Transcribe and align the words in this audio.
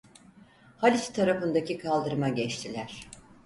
Haliç 0.77 1.09
tarafındaki 1.09 1.77
kaldırıma 1.77 2.29
geçtiler. 2.29 3.09